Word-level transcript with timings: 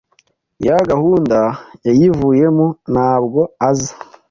Ya 0.65 0.77
gahunda 0.89 1.37
yayivuyemo.ntabwo 1.87 3.41
aza 3.69 3.93